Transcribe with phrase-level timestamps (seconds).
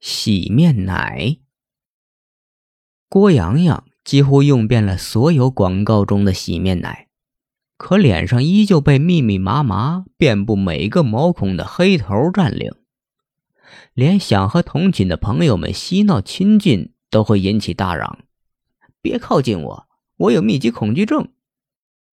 [0.00, 1.38] 洗面奶。
[3.08, 7.08] 郭阳阳几乎用遍了所有广告中的洗面奶，
[7.76, 12.72] 可脸上依旧被密密麻麻、遍布每个毛孔的黑头占领。
[13.92, 18.20] 连想和同寝的朋友们嬉闹亲近，都会引起大嚷
[19.02, 21.32] ：“别靠近我，我有密集恐惧症。”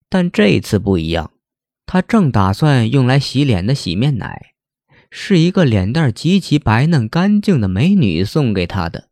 [0.09, 1.31] 但这次不一样，
[1.85, 4.54] 他正打算用来洗脸的洗面奶。
[5.17, 9.09] 是一个脸蛋极其白嫩干净的美女送给他的。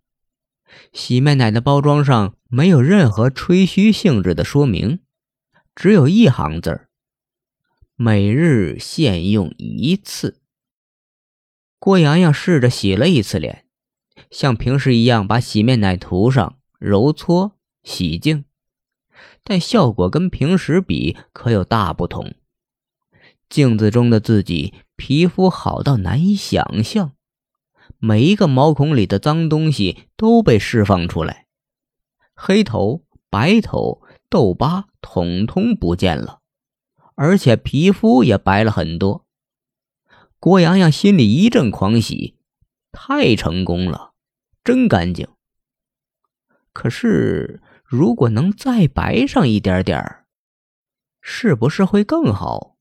[0.91, 4.99] 洗面奶的包装上没有任何吹嘘性质的说明，
[5.73, 6.89] 只有一行字儿
[7.95, 10.41] ：“每日限用一次。”
[11.79, 13.65] 郭阳阳试着洗了一次脸，
[14.29, 18.43] 像平时一样把洗面奶涂上、揉搓、洗净，
[19.41, 22.35] 但效果跟平时比可有大不同。
[23.49, 24.73] 镜子中的自己。
[24.95, 27.13] 皮肤好到难以想象，
[27.97, 31.47] 每一个毛孔里的脏东西都被释放出来，
[32.35, 36.39] 黑头、白头、痘疤统统不见了，
[37.15, 39.25] 而且皮肤也白了很多。
[40.39, 42.37] 郭阳阳心里一阵狂喜，
[42.91, 44.13] 太成功了，
[44.63, 45.27] 真干净。
[46.71, 50.27] 可是，如果能再白上一点点儿，
[51.19, 52.72] 是不是会更好？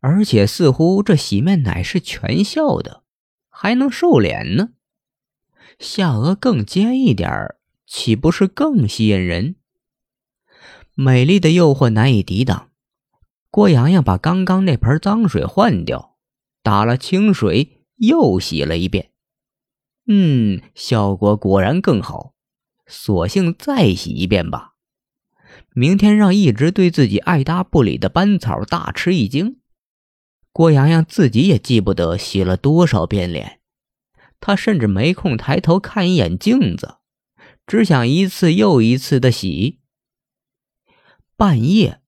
[0.00, 3.02] 而且似乎这洗面奶是全效的，
[3.48, 4.70] 还能瘦脸呢。
[5.78, 9.56] 下颚更尖一点儿，岂不是更吸引人？
[10.94, 12.70] 美丽的诱惑难以抵挡。
[13.50, 16.16] 郭阳阳把刚刚那盆脏水换掉，
[16.62, 19.10] 打了清水，又洗了一遍。
[20.06, 22.34] 嗯，效果果然更好。
[22.86, 24.74] 索性再洗一遍吧。
[25.74, 29.58] 明天让一直对自己爱答不理的班草大吃一惊。
[30.56, 33.60] 郭阳阳自己也记不得洗了多少遍脸，
[34.40, 36.96] 他甚至没空抬头看一眼镜子，
[37.66, 39.80] 只想一次又一次的洗。
[41.36, 42.00] 半夜，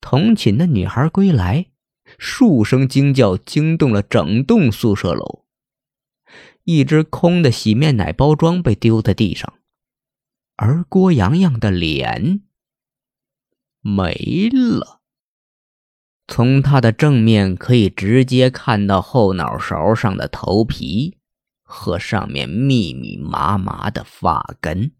[0.00, 1.72] 同寝的女孩归来，
[2.20, 5.44] 数声惊叫惊动了整栋宿舍楼。
[6.62, 9.54] 一只空的洗面奶包装被丢在地上，
[10.54, 12.42] 而郭阳阳的脸
[13.80, 14.97] 没了。
[16.28, 21.16] 从他的正面可以直接看到后脑勺上的头皮
[21.62, 24.92] 和上面密密麻麻的发根。